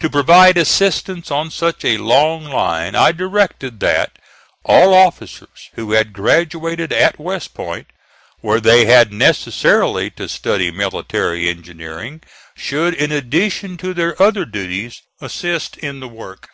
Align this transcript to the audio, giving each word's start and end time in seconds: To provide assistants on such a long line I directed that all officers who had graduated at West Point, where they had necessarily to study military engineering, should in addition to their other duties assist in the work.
To 0.00 0.08
provide 0.08 0.56
assistants 0.56 1.30
on 1.30 1.50
such 1.50 1.84
a 1.84 1.98
long 1.98 2.44
line 2.44 2.94
I 2.94 3.12
directed 3.12 3.80
that 3.80 4.12
all 4.64 4.94
officers 4.94 5.68
who 5.74 5.92
had 5.92 6.14
graduated 6.14 6.90
at 6.90 7.18
West 7.18 7.52
Point, 7.52 7.86
where 8.40 8.60
they 8.60 8.86
had 8.86 9.12
necessarily 9.12 10.08
to 10.12 10.26
study 10.26 10.70
military 10.70 11.50
engineering, 11.50 12.22
should 12.56 12.94
in 12.94 13.12
addition 13.12 13.76
to 13.76 13.92
their 13.92 14.14
other 14.22 14.46
duties 14.46 15.02
assist 15.20 15.76
in 15.76 16.00
the 16.00 16.08
work. 16.08 16.48